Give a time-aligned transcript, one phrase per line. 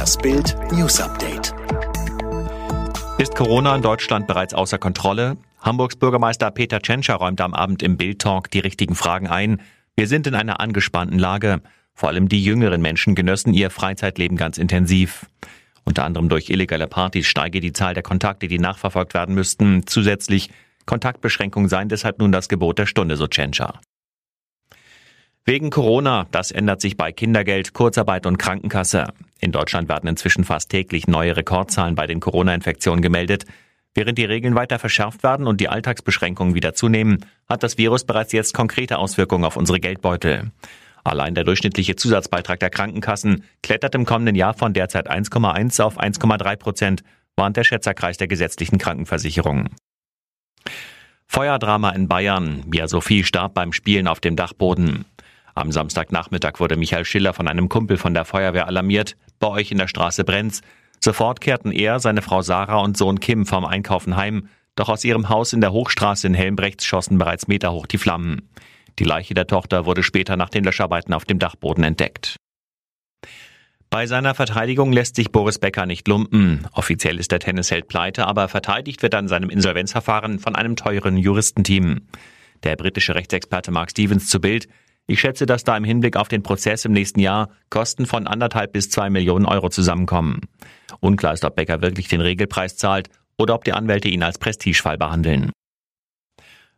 [0.00, 1.52] Das Bild News Update.
[3.18, 5.36] Ist Corona in Deutschland bereits außer Kontrolle?
[5.60, 9.60] Hamburgs Bürgermeister Peter Tschentscher räumt am Abend im Bild Talk die richtigen Fragen ein.
[9.96, 11.60] Wir sind in einer angespannten Lage.
[11.92, 15.26] Vor allem die jüngeren Menschen genössen ihr Freizeitleben ganz intensiv.
[15.84, 19.86] Unter anderem durch illegale Partys steige die Zahl der Kontakte, die nachverfolgt werden müssten.
[19.86, 20.48] Zusätzlich
[20.86, 23.78] Kontaktbeschränkungen seien deshalb nun das Gebot der Stunde, so Tschentscher.
[25.44, 29.12] Wegen Corona, das ändert sich bei Kindergeld, Kurzarbeit und Krankenkasse.
[29.40, 33.46] In Deutschland werden inzwischen fast täglich neue Rekordzahlen bei den Corona-Infektionen gemeldet.
[33.94, 38.32] Während die Regeln weiter verschärft werden und die Alltagsbeschränkungen wieder zunehmen, hat das Virus bereits
[38.32, 40.52] jetzt konkrete Auswirkungen auf unsere Geldbeutel.
[41.02, 46.56] Allein der durchschnittliche Zusatzbeitrag der Krankenkassen klettert im kommenden Jahr von derzeit 1,1 auf 1,3
[46.56, 47.02] Prozent,
[47.36, 49.70] warnt der Schätzerkreis der gesetzlichen Krankenversicherung.
[51.26, 52.64] Feuerdrama in Bayern.
[52.66, 55.04] Mia Sophie starb beim Spielen auf dem Dachboden.
[55.54, 59.16] Am Samstagnachmittag wurde Michael Schiller von einem Kumpel von der Feuerwehr alarmiert.
[59.38, 60.60] Bei euch in der Straße brennt's.
[61.02, 64.48] Sofort kehrten er, seine Frau Sarah und Sohn Kim vom Einkaufen heim.
[64.76, 68.48] Doch aus ihrem Haus in der Hochstraße in Helmbrechts schossen bereits meterhoch die Flammen.
[68.98, 72.36] Die Leiche der Tochter wurde später nach den Löscharbeiten auf dem Dachboden entdeckt.
[73.88, 76.68] Bei seiner Verteidigung lässt sich Boris Becker nicht lumpen.
[76.72, 82.02] Offiziell ist der Tennisheld pleite, aber verteidigt wird an seinem Insolvenzverfahren von einem teuren Juristenteam.
[82.62, 84.68] Der britische Rechtsexperte Mark Stevens zu Bild.
[85.10, 88.72] Ich schätze, dass da im Hinblick auf den Prozess im nächsten Jahr Kosten von anderthalb
[88.72, 90.42] bis zwei Millionen Euro zusammenkommen.
[91.00, 94.98] Unklar ist, ob Becker wirklich den Regelpreis zahlt oder ob die Anwälte ihn als Prestigefall
[94.98, 95.50] behandeln.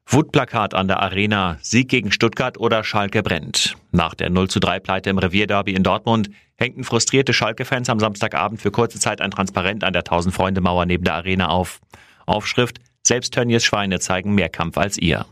[0.06, 3.76] Wutplakat an der Arena, Sieg gegen Stuttgart oder Schalke brennt.
[3.90, 8.62] Nach der 0 zu 3 Pleite im Revierderby in Dortmund hängten frustrierte Schalke-Fans am Samstagabend
[8.62, 11.80] für kurze Zeit ein Transparent an der 1000-Freunde-Mauer neben der Arena auf.
[12.24, 15.26] Aufschrift, selbst Tönnies Schweine zeigen mehr Kampf als ihr.